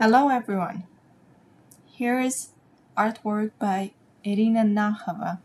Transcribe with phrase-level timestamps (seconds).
[0.00, 0.82] Hello everyone.
[1.86, 2.48] Here is
[2.98, 3.92] artwork by
[4.24, 5.38] Irina Nakhova,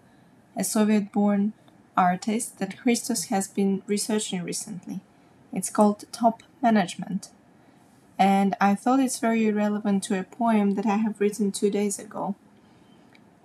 [0.57, 1.54] a Soviet-born
[1.96, 5.01] artist that Christos has been researching recently.
[5.54, 7.29] It's called Top Management.
[8.17, 12.00] And I thought it's very relevant to a poem that I have written two days
[12.00, 12.34] ago.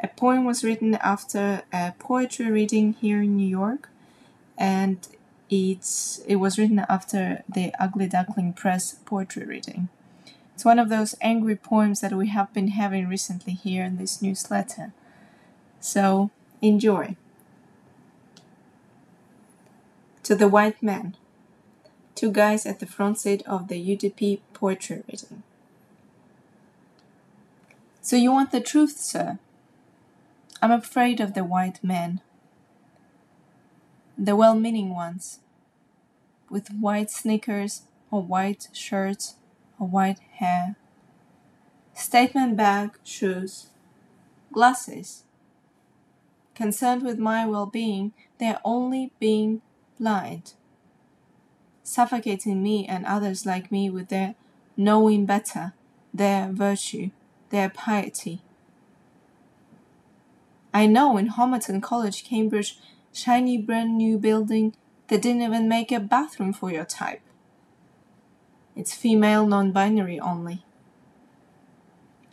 [0.03, 3.91] A poem was written after a poetry reading here in New York,
[4.57, 5.07] and
[5.51, 9.91] it's it was written after the Ugly Duckling Press poetry reading.
[10.55, 14.23] It's one of those angry poems that we have been having recently here in this
[14.23, 14.93] newsletter.
[15.81, 16.31] So,
[16.63, 17.17] enjoy.
[20.23, 21.17] To the White Man.
[22.15, 25.43] Two guys at the front seat of the UDP poetry reading.
[28.01, 29.39] So, you want the truth, sir?
[30.63, 32.21] I'm afraid of the white men.
[34.17, 35.41] The well meaning ones.
[36.49, 39.35] With white sneakers or white shirts
[39.79, 40.77] white hair,
[41.95, 43.69] statement bag, shoes,
[44.53, 45.25] glasses.
[46.55, 49.61] Concerned with my well being, they're only being
[49.99, 50.55] blind,
[51.83, 54.35] suffocating me and others like me with their
[54.77, 55.73] knowing better,
[56.13, 57.11] their virtue,
[57.51, 58.43] their piety.
[60.73, 62.79] I know in Homerton College, Cambridge,
[63.13, 64.75] shiny brand new building,
[65.09, 67.21] they didn't even make a bathroom for your type.
[68.77, 70.65] It's female non binary only.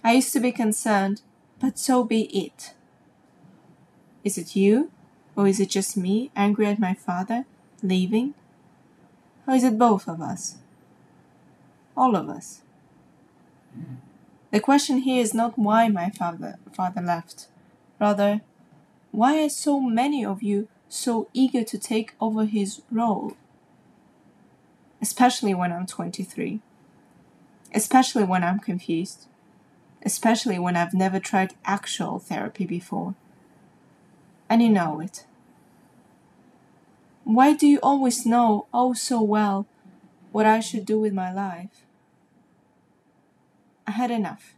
[0.03, 1.21] I used to be concerned,
[1.59, 2.73] but so be it.
[4.23, 4.91] Is it you?
[5.35, 7.45] Or is it just me, angry at my father,
[7.81, 8.33] leaving?
[9.47, 10.57] Or is it both of us?
[11.95, 12.61] All of us.
[14.51, 17.47] The question here is not why my father, father left.
[17.99, 18.41] Rather,
[19.11, 23.33] why are so many of you so eager to take over his role?
[25.01, 26.61] Especially when I'm 23,
[27.73, 29.27] especially when I'm confused,
[30.03, 33.15] especially when I've never tried actual therapy before.
[34.49, 35.25] And you know it.
[37.23, 39.65] Why do you always know, oh so well,
[40.31, 41.85] what I should do with my life?
[43.87, 44.53] I had enough.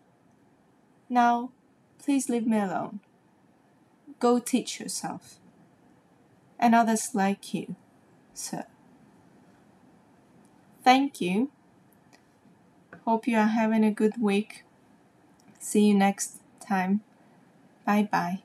[1.09, 1.51] Now,
[1.99, 2.99] please leave me alone.
[4.19, 5.39] Go teach yourself.
[6.59, 7.75] And others like you,
[8.33, 8.65] sir.
[10.83, 11.51] Thank you.
[13.05, 14.63] Hope you are having a good week.
[15.59, 17.01] See you next time.
[17.85, 18.43] Bye bye.